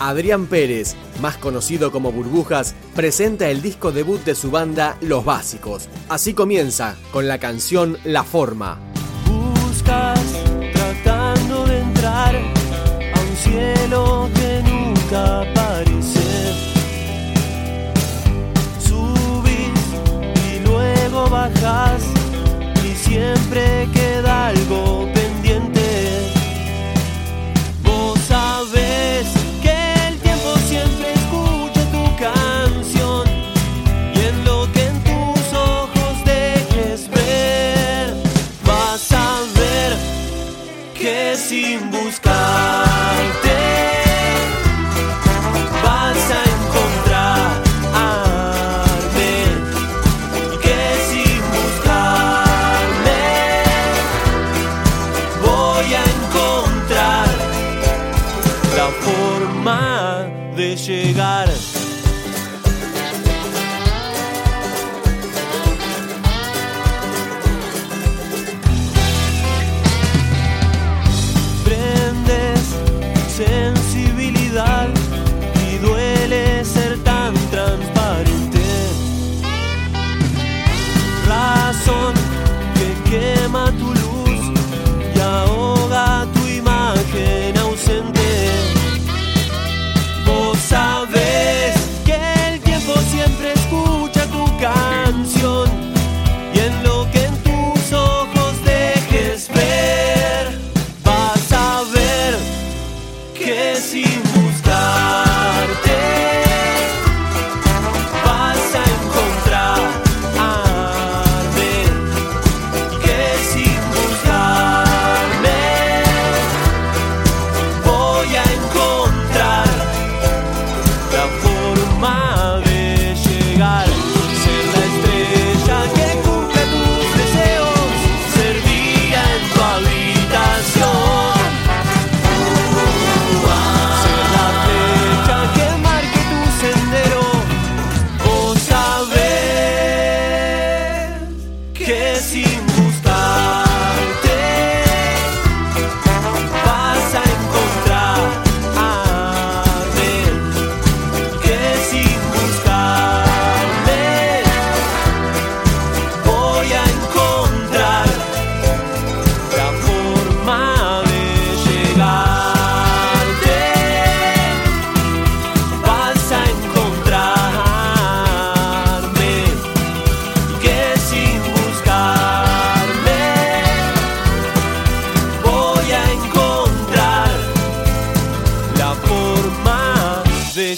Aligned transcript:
Adrián 0.00 0.46
Pérez, 0.46 0.96
más 1.20 1.36
conocido 1.36 1.92
como 1.92 2.10
Burbujas, 2.10 2.74
presenta 2.94 3.50
el 3.50 3.60
disco 3.60 3.92
debut 3.92 4.24
de 4.24 4.34
su 4.34 4.50
banda 4.50 4.96
Los 5.02 5.24
Básicos. 5.26 5.88
Así 6.08 6.32
comienza 6.32 6.96
con 7.12 7.28
la 7.28 7.38
canción 7.38 7.98
La 8.04 8.24
Forma. 8.24 8.78
Buscas 9.26 10.20
tratando 10.72 11.66
de 11.66 11.80
entrar 11.80 12.34
a 12.34 13.20
un 13.20 13.36
cielo 13.36 14.30
que 14.34 14.62
nunca 14.70 15.42
aparece. 15.42 16.54
Subís 18.82 19.84
y 20.54 20.66
luego 20.66 21.28
bajas 21.28 22.02
y 22.82 22.94
siempre 22.94 23.86
que 23.92 23.99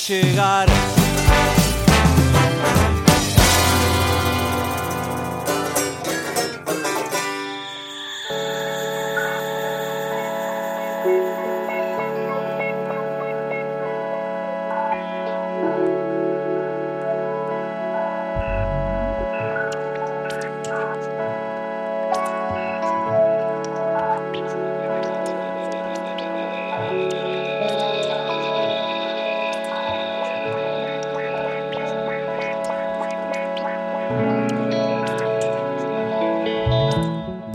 chegar. 0.03 0.92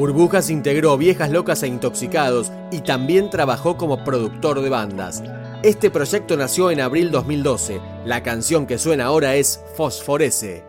Burbujas 0.07 0.49
integró 0.49 0.97
Viejas 0.97 1.31
Locas 1.31 1.63
e 1.63 1.67
Intoxicados 1.67 2.49
y 2.71 2.79
también 2.79 3.29
trabajó 3.29 3.75
como 3.75 4.05
productor 4.05 4.61
de 4.61 4.69
bandas. 4.69 5.21
Este 5.63 5.91
proyecto 5.91 6.37
nació 6.37 6.71
en 6.71 6.79
abril 6.79 7.11
2012. 7.11 7.81
La 8.05 8.23
canción 8.23 8.67
que 8.67 8.77
suena 8.77 9.03
ahora 9.03 9.35
es 9.35 9.61
Fosforece. 9.75 10.66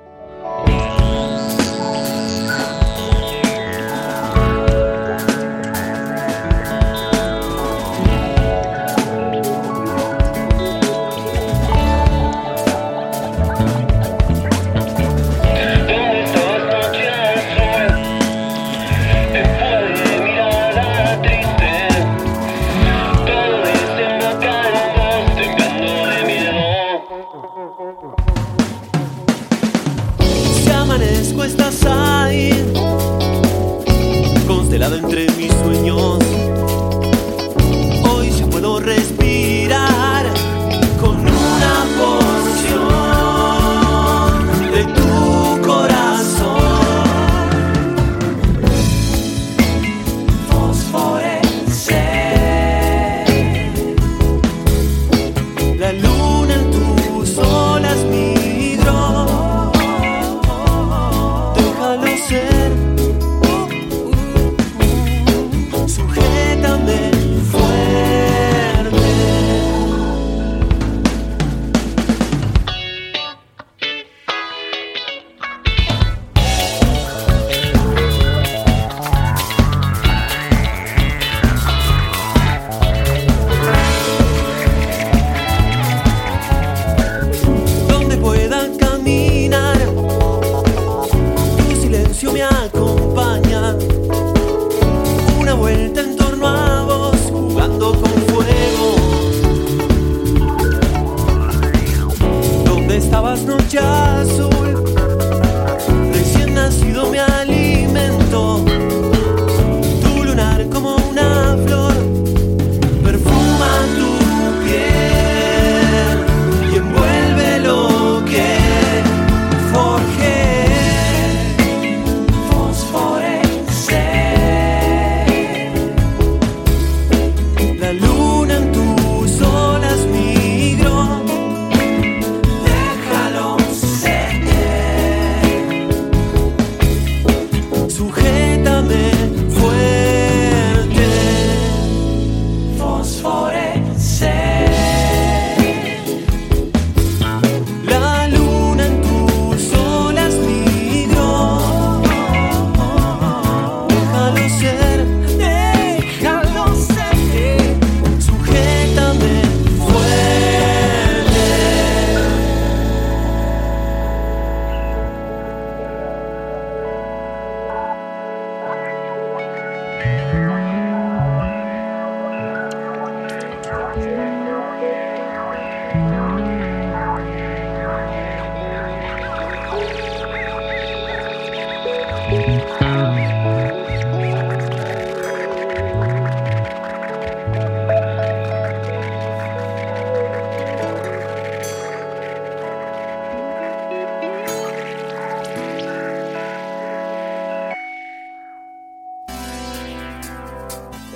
Una 95.39 95.55
vuelta 95.55 96.01
en 96.01 96.18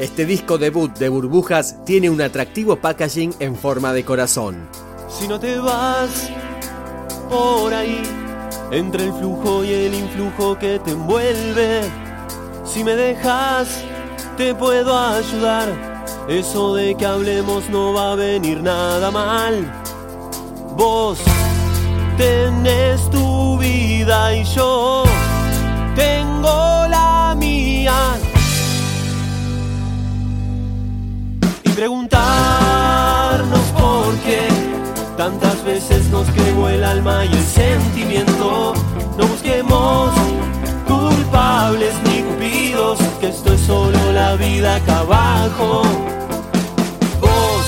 Este 0.03 0.27
disco 0.27 0.59
debut 0.59 0.93
de 0.99 1.09
Burbujas 1.09 1.85
tiene 1.85 2.11
un 2.11 2.21
atractivo 2.21 2.75
packaging 2.75 3.37
en 3.39 3.55
forma 3.55 3.93
de 3.93 4.05
corazón. 4.05 4.69
Si 5.09 5.29
no 5.29 5.39
te 5.39 5.61
vas 5.61 6.29
por 7.31 7.73
ahí, 7.73 8.03
entre 8.73 9.05
el 9.05 9.13
flujo 9.13 9.63
y 9.63 9.73
el 9.73 9.95
influjo 9.95 10.59
que 10.59 10.81
te 10.81 10.91
envuelve, 10.91 11.83
si 12.65 12.83
me 12.83 12.97
dejas, 12.97 13.85
te 14.37 14.53
puedo 14.57 14.99
ayudar. 14.99 15.69
Eso 16.29 16.75
de 16.75 16.97
que 16.97 17.07
hablemos 17.07 17.71
no 17.71 17.93
va 17.93 18.11
a 18.11 18.17
venir 18.17 18.61
nada 18.61 19.13
mal. 19.13 19.73
Vos 20.77 21.21
tenés 22.19 23.09
tu 23.09 23.57
vida 23.57 24.35
y 24.35 24.43
yo 24.43 25.05
tengo 25.95 26.89
la 26.89 27.37
mía. 27.39 28.19
Preguntarnos 31.83 33.67
por 33.77 34.15
qué 34.19 34.47
tantas 35.17 35.65
veces 35.65 36.09
nos 36.11 36.29
quemó 36.31 36.69
el 36.69 36.85
alma 36.85 37.25
y 37.25 37.33
el 37.33 37.43
sentimiento. 37.43 38.73
No 39.19 39.27
busquemos 39.27 40.13
culpables 40.87 41.93
ni 42.05 42.23
cupidos, 42.23 43.01
que 43.21 43.31
esto 43.31 43.55
es 43.55 43.61
solo 43.63 43.99
la 44.13 44.37
vida 44.37 44.77
acá 44.77 45.01
abajo. 45.01 45.83
Vos 47.21 47.65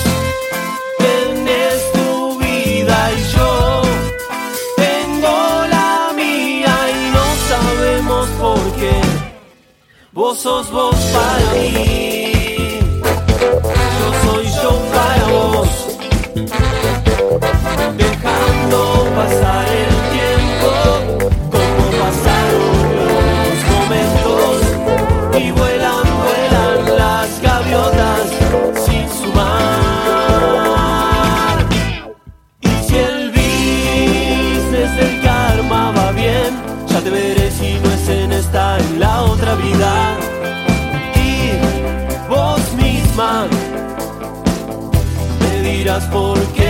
tenés 0.97 1.77
tu 1.91 2.39
vida 2.39 2.97
y 3.17 3.21
yo 3.35 3.81
tengo 4.77 5.37
la 5.75 6.13
mía 6.15 6.73
y 6.89 7.11
no 7.17 7.25
sabemos 7.49 8.29
por 8.39 8.63
qué. 8.79 8.95
Vos 10.13 10.39
sos 10.39 10.71
vos 10.71 10.95
para 11.11 11.53
mí. 11.61 12.04
Yo 14.35 14.43
soy 14.43 14.51
yo 14.61 14.91
para 14.91 15.64
me 45.85 45.91
dirás 45.91 46.64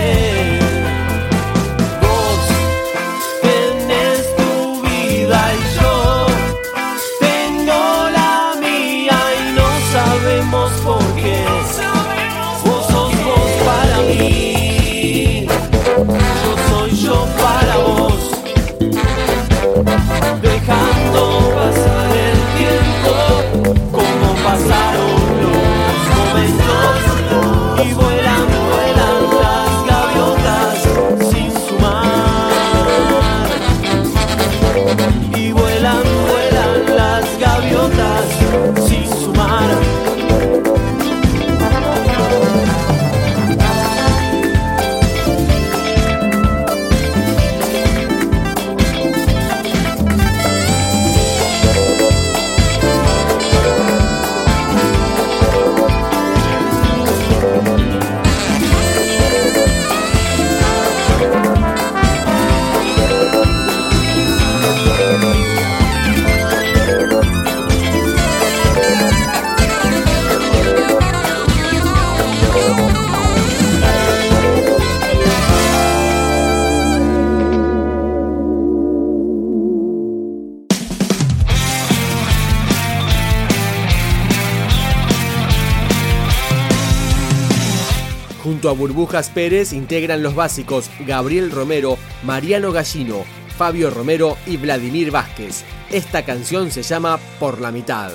Junto 88.66 88.82
a 88.82 88.84
Burbujas 88.88 89.28
Pérez 89.28 89.72
integran 89.72 90.24
los 90.24 90.34
básicos 90.34 90.90
Gabriel 91.06 91.52
Romero, 91.52 91.98
Mariano 92.24 92.72
Gallino, 92.72 93.24
Fabio 93.56 93.90
Romero 93.90 94.36
y 94.44 94.56
Vladimir 94.56 95.12
Vázquez. 95.12 95.62
Esta 95.88 96.24
canción 96.24 96.72
se 96.72 96.82
llama 96.82 97.20
Por 97.38 97.60
la 97.60 97.70
mitad. 97.70 98.10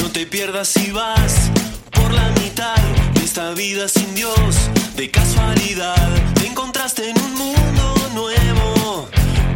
No 0.00 0.10
te 0.10 0.24
pierdas 0.24 0.68
si 0.68 0.90
vas 0.92 1.50
por 1.90 2.10
la 2.10 2.26
mitad 2.42 2.74
de 3.12 3.20
esta 3.22 3.52
vida 3.52 3.86
sin 3.86 4.14
Dios. 4.14 4.70
De 4.96 5.10
casualidad 5.10 6.08
te 6.40 6.46
encontraste 6.46 7.10
en 7.10 7.20
un 7.20 7.34
mundo 7.34 7.94
nuevo, 8.14 9.08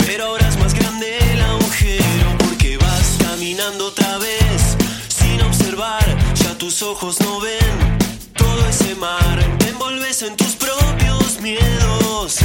pero 0.04 0.26
ahora 0.26 0.46
es 0.46 0.58
más 0.58 0.74
grande 0.74 1.16
el 1.32 1.40
agujero 1.40 2.36
porque 2.40 2.76
vas 2.76 3.16
caminando 3.22 3.86
otra 3.86 4.18
vez 4.18 4.76
sin 5.08 5.40
observar. 5.40 6.04
Ya 6.34 6.58
tus 6.58 6.82
ojos 6.82 7.22
no 7.22 7.40
ven 7.40 7.45
miedos. 11.46 12.40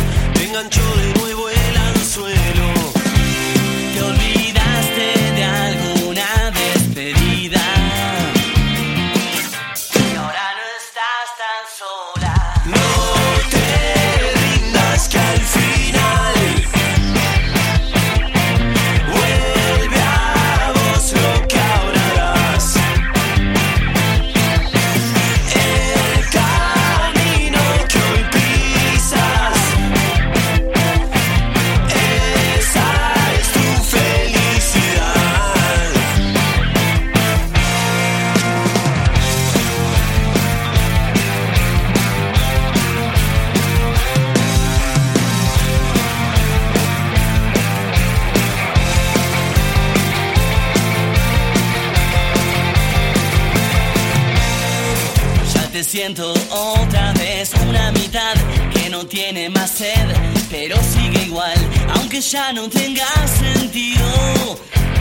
Siento 55.92 56.32
otra 56.52 57.12
vez 57.20 57.52
una 57.68 57.92
mitad 57.92 58.34
que 58.74 58.90
no 58.90 59.06
tiene 59.06 59.50
más 59.50 59.72
sed, 59.72 60.08
pero 60.50 60.78
sigue 60.82 61.26
igual, 61.26 61.58
aunque 61.96 62.22
ya 62.22 62.54
no 62.54 62.70
tenga 62.70 63.06
sentido. 63.28 64.58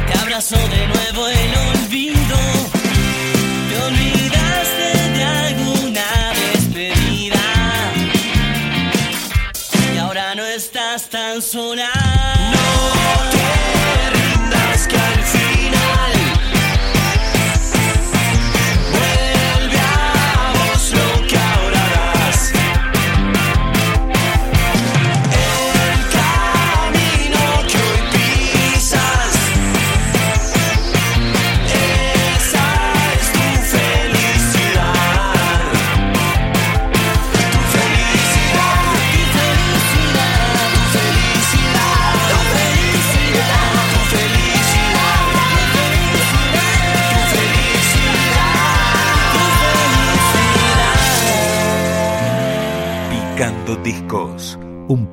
Te 0.08 0.18
abrazo 0.18 0.56
de 0.56 0.88
nuevo 0.88 1.28
el 1.28 1.54
olvido. 1.70 2.38
Te 3.68 3.82
olvidaste 3.86 5.10
de 5.16 5.22
alguna 5.22 6.32
despedida 6.52 7.38
y 9.94 9.98
ahora 9.98 10.34
no 10.34 10.44
estás 10.44 11.08
tan 11.08 11.40
sola. 11.40 12.39